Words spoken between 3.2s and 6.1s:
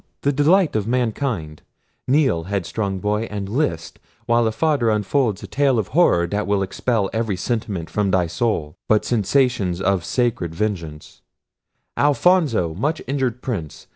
and list, while a father unfolds a tale of